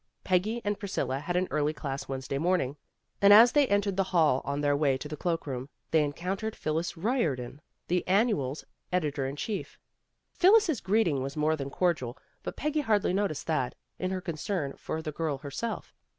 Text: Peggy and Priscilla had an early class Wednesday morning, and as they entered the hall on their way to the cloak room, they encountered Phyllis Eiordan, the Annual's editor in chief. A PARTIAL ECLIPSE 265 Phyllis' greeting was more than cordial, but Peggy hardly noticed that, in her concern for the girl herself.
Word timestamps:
Peggy 0.23 0.61
and 0.65 0.79
Priscilla 0.79 1.19
had 1.19 1.35
an 1.35 1.47
early 1.51 1.73
class 1.75 2.07
Wednesday 2.09 2.39
morning, 2.39 2.75
and 3.21 3.31
as 3.31 3.51
they 3.51 3.67
entered 3.67 3.97
the 3.97 4.05
hall 4.05 4.41
on 4.43 4.59
their 4.61 4.75
way 4.75 4.97
to 4.97 5.07
the 5.07 5.15
cloak 5.15 5.45
room, 5.45 5.69
they 5.91 6.03
encountered 6.03 6.55
Phyllis 6.55 6.93
Eiordan, 6.93 7.59
the 7.87 8.03
Annual's 8.07 8.65
editor 8.91 9.27
in 9.27 9.35
chief. 9.35 9.77
A 9.77 10.39
PARTIAL 10.41 10.55
ECLIPSE 10.55 10.81
265 10.81 10.81
Phyllis' 10.81 10.81
greeting 10.81 11.21
was 11.21 11.37
more 11.37 11.55
than 11.55 11.69
cordial, 11.69 12.17
but 12.41 12.55
Peggy 12.57 12.81
hardly 12.81 13.13
noticed 13.13 13.45
that, 13.45 13.75
in 13.99 14.09
her 14.09 14.21
concern 14.21 14.73
for 14.75 15.03
the 15.03 15.11
girl 15.11 15.37
herself. 15.37 15.93